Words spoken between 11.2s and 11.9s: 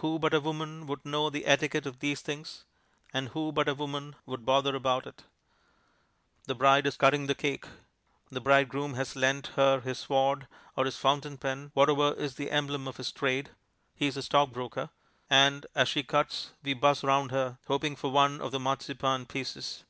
pen,